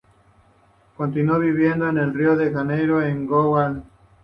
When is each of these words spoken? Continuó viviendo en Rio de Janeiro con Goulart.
Continuó 0.97 1.37
viviendo 1.37 1.87
en 1.87 2.15
Rio 2.15 2.35
de 2.35 2.51
Janeiro 2.51 3.01
con 3.01 3.27
Goulart. 3.27 3.83